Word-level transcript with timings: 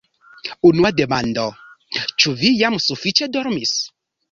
Unua 0.69 0.91
demando, 0.99 1.43
ĉu 2.23 2.35
vi 2.41 2.53
jam 2.63 2.81
sufiĉe 2.89 3.31
dormis? 3.39 3.79